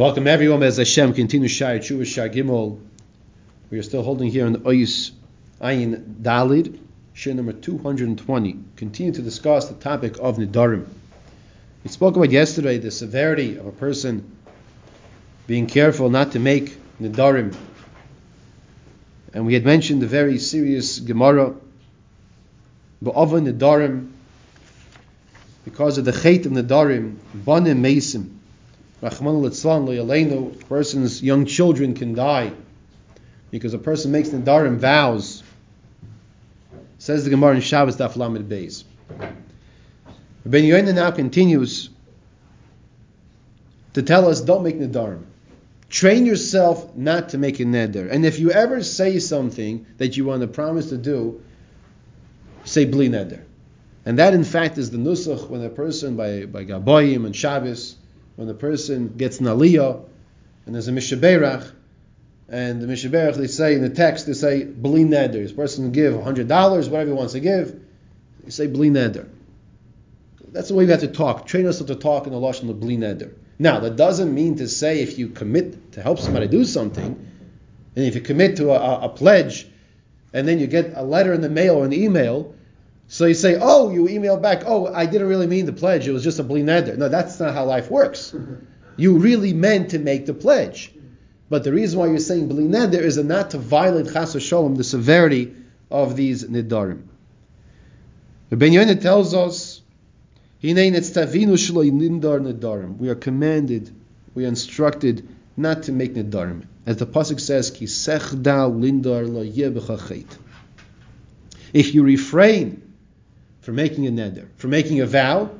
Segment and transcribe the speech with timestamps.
[0.00, 2.80] Welcome everyone as Hashem continues Shai Tshuva Shai Gimel.
[3.70, 5.10] We are still holding here on the Oyis
[5.60, 6.78] Ayin Dalid,
[7.12, 8.58] Shir number 220.
[8.76, 10.86] Continue to discuss the topic of Nidarim.
[11.84, 14.34] We spoke about yesterday the severity of a person
[15.46, 17.54] being careful not to make Nidarim.
[19.34, 21.54] And we had mentioned the very serious Gemara,
[23.04, 24.12] Ba'ava Nidarim,
[25.66, 28.39] because of the Chait of Nidarim, Banim Mesim.
[29.02, 32.52] Rachman Litzlan Lo person's young children can die
[33.50, 35.42] because a person makes Nidarim vows.
[36.98, 38.84] Says the Gemara in Shabbos Daf Lamed Beis.
[40.44, 41.88] Ben Yoina now continues
[43.94, 45.24] to tell us don't make Nidarim.
[45.88, 48.08] Train yourself not to make a neder.
[48.10, 51.42] And if you ever say something that you want to promise to do,
[52.64, 53.42] say bli neder.
[54.04, 57.96] And that in fact is the nusach when a person by, by Gaboyim and Shabbos
[58.40, 60.02] when the person gets an aliyah
[60.64, 61.70] and there's a mishaberach,
[62.48, 65.34] and the mishaberach they say in the text they say bli neder.
[65.34, 67.78] This person give hundred dollars, whatever he wants to give.
[68.46, 69.28] You say bli neder.
[70.48, 71.46] That's the way we have to talk.
[71.46, 73.34] Train us to talk in the lashon of bli neder.
[73.58, 77.04] Now that doesn't mean to say if you commit to help somebody do something,
[77.94, 79.66] and if you commit to a, a, a pledge,
[80.32, 82.54] and then you get a letter in the mail or an email
[83.12, 86.12] so you say, oh, you email back, oh, I didn't really mean the pledge, it
[86.12, 86.96] was just a bli neder.
[86.96, 88.34] No, that's not how life works.
[88.96, 90.92] You really meant to make the pledge.
[91.48, 94.84] But the reason why you're saying bli neder is not to violate chas shalom, the
[94.84, 95.54] severity
[95.90, 97.04] of these nidarim.
[98.50, 99.80] The Ben Yonah tells us,
[100.62, 100.74] we are
[103.14, 103.90] commanded,
[104.34, 106.66] we are instructed not to make nidarim.
[106.84, 109.42] As the pasuk says, ki lindar lo
[111.72, 112.89] If you refrain
[113.60, 115.50] for making a neder, for making a vow,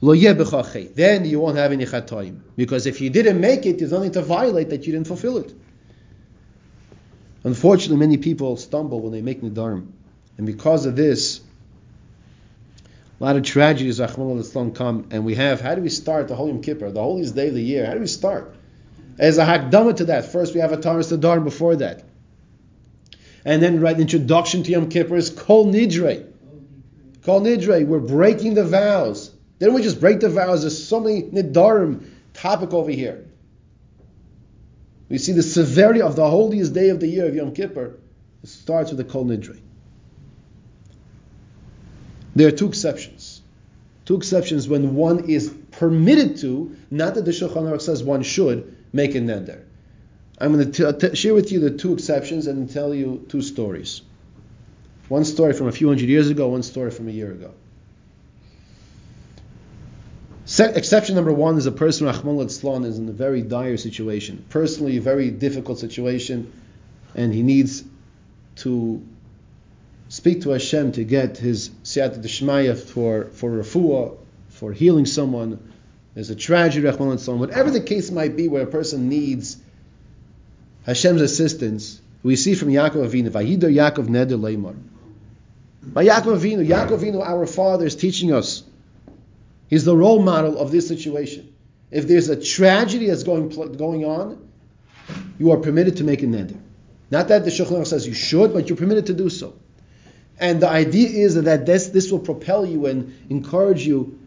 [0.00, 2.40] then you won't have any chatoim.
[2.56, 5.54] Because if you didn't make it, there's nothing to violate that you didn't fulfill it.
[7.44, 9.88] Unfortunately, many people stumble when they make nedarim.
[10.38, 11.40] And because of this,
[13.20, 16.50] a lot of tragedies, Rahman come, and we have, how do we start the Holy
[16.50, 17.86] Yom Kippur, the holiest day of the year?
[17.86, 18.54] How do we start?
[19.18, 22.02] As a hakdama to that, first we have a Taras Nedarim before that.
[23.44, 26.31] And then right introduction to Yom Kippur is Kol Nidre.
[27.24, 29.30] Kol Nidre, we're breaking the vows.
[29.58, 30.62] Then we just break the vows.
[30.62, 33.24] There's so many Nidarim topic over here.
[35.08, 37.98] We see the severity of the holiest day of the year of Yom Kippur.
[38.42, 39.60] It starts with the Kol Nidre.
[42.34, 43.42] There are two exceptions.
[44.04, 48.76] Two exceptions when one is permitted to, not that the Shulchan Aruch says one should,
[48.92, 49.62] make a neder.
[50.38, 53.42] I'm going to t- t- share with you the two exceptions and tell you two
[53.42, 54.02] stories.
[55.08, 57.52] One story from a few hundred years ago, one story from a year ago.
[60.44, 64.44] Se- exception number one is a person, Rahman Litzlan, is in a very dire situation,
[64.48, 66.52] personally, a very difficult situation,
[67.14, 67.84] and he needs
[68.56, 69.02] to
[70.08, 74.16] speak to Hashem to get his siyata deshmaya for, for refuah,
[74.48, 75.58] for healing someone.
[76.14, 79.56] There's a tragedy, Rahman Litzlan, whatever the case might be, where a person needs
[80.84, 84.76] Hashem's assistance, we see from Yaakov Avinu, Vayidar Yaakov Neder Leimar.
[85.82, 88.62] By Yaakov Avinu, Yaakov Avinu, our father, is teaching us.
[89.68, 91.52] He's the role model of this situation.
[91.90, 94.48] If there's a tragedy that's going going on,
[95.38, 96.58] you are permitted to make a neder.
[97.10, 99.54] Not that the Shulchan says you should, but you're permitted to do so.
[100.38, 104.18] And the idea is that this, this will propel you and encourage you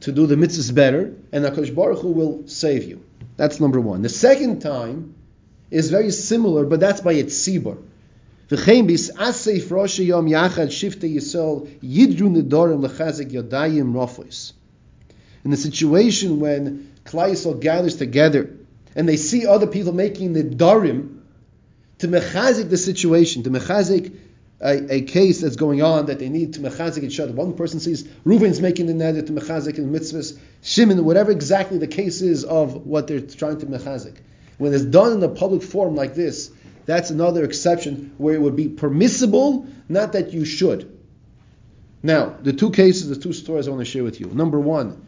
[0.00, 3.04] to do the mitzvahs better, and HaKadosh Baruch Hu will save you.
[3.36, 4.02] That's number one.
[4.02, 5.14] The second time
[5.70, 7.78] is very similar, but that's by its sibur.
[8.50, 14.52] V'chein bis asif rosh yom yachad shifte yisol yidru nedorim lechazik yodayim rofos.
[15.44, 18.50] In the situation when Klal Yisrael gathers together
[18.96, 21.20] and they see other people making nedorim
[21.98, 24.16] to mechazik the situation, to mechazik
[24.60, 27.32] a, a, case that's going on that they need to mechazik each other.
[27.32, 31.86] One person sees Reuven's making the neder to mechazik in mitzvahs, Shimon, whatever exactly the
[31.86, 34.16] case is of what they're trying to mechazik.
[34.56, 36.50] When it's done in a public forum like this,
[36.88, 40.98] that's another exception where it would be permissible, not that you should.
[42.02, 44.28] Now, the two cases, the two stories I want to share with you.
[44.28, 45.04] Number one,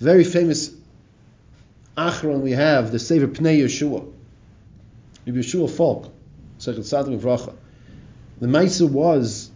[0.00, 0.74] very famous
[1.96, 4.12] Achron we have, the Sefer Pnei Yehoshua.
[5.28, 6.12] Yehoshua Falk.
[6.58, 9.52] The Maisa was,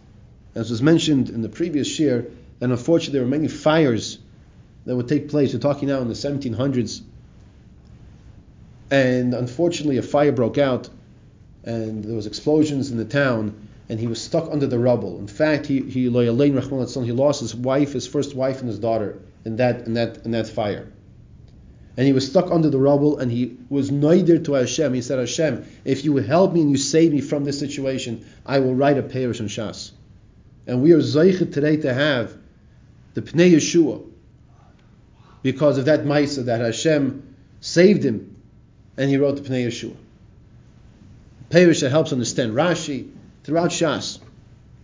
[0.55, 2.31] as was mentioned in the previous year,
[2.61, 4.19] and unfortunately there were many fires
[4.85, 5.53] that would take place.
[5.53, 7.01] We're talking now in the 1700s.
[8.89, 10.89] And unfortunately a fire broke out
[11.69, 13.55] and there was explosions in the town,
[13.89, 15.19] and he was stuck under the rubble.
[15.19, 19.57] In fact, he he he lost his wife, his first wife, and his daughter in
[19.57, 20.87] that in that in that fire.
[21.95, 24.93] and he was stuck under the rubble, and he was noider to Hashem.
[24.93, 28.59] He said, Hashem, if you help me and you save me from this situation, I
[28.59, 29.91] will write a parish on Shas.
[30.65, 32.37] And we are zeichet today to have
[33.15, 34.05] the Pnei Yehoshua
[35.43, 38.35] because of that Maisa that Hashem saved him,
[38.97, 39.97] and he wrote the Pnei Yehoshua.
[41.49, 43.11] Parish that helps understand Rashi
[43.43, 44.19] throughout Shas.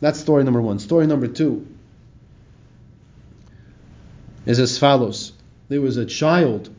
[0.01, 0.79] That's story number one.
[0.79, 1.67] Story number two
[4.45, 5.33] is as follows.
[5.69, 6.69] There was a child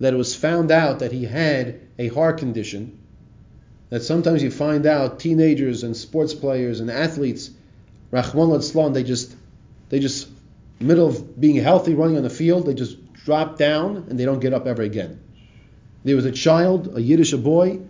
[0.00, 2.98] that was found out that he had a heart condition.
[3.90, 7.50] That sometimes you find out teenagers and sports players and athletes,
[8.10, 9.34] Rahman al they just
[9.88, 10.28] they just
[10.80, 14.40] middle of being healthy, running on the field, they just drop down and they don't
[14.40, 15.20] get up ever again.
[16.04, 17.80] There was a child, a Yiddish boy,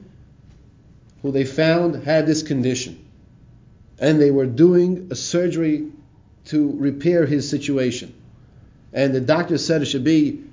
[1.25, 3.03] who they found had this condition.
[3.99, 5.91] And they were doing a surgery
[6.45, 8.15] to repair his situation.
[8.93, 10.45] And the doctor said it should be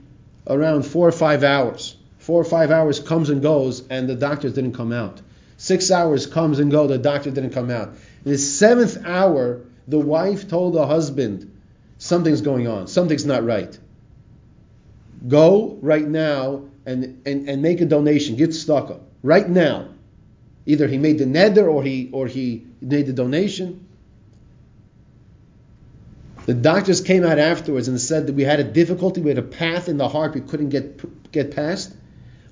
[0.47, 1.97] around four or five hours.
[2.19, 5.19] Four or five hours comes and goes, and the doctors didn't come out.
[5.57, 7.89] Six hours comes and go, the doctor didn't come out.
[8.23, 9.59] In the seventh hour,
[9.89, 11.51] the wife told the husband,
[11.97, 13.77] something's going on, something's not right.
[15.27, 19.01] Go right now and, and, and make a donation, get stuck up.
[19.21, 19.89] Right now.
[20.65, 23.87] Either he made the neder or he or he made the donation.
[26.45, 29.43] The doctors came out afterwards and said that we had a difficulty, we had a
[29.43, 31.93] path in the heart we couldn't get get past.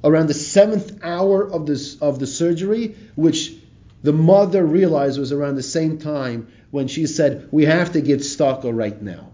[0.03, 3.53] Around the seventh hour of this of the surgery, which
[4.01, 8.23] the mother realized was around the same time when she said, "We have to get
[8.23, 9.31] Stalker right now."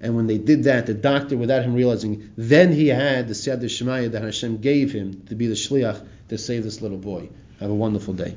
[0.00, 3.62] And when they did that, the doctor, without him realizing, then he had the Siyad
[3.64, 6.00] Shemaya that Hashem gave him to be the shliach
[6.30, 7.28] to save this little boy.
[7.58, 8.36] Have a wonderful day.